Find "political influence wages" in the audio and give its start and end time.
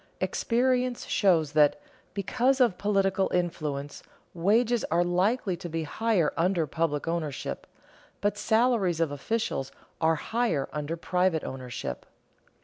2.79-4.83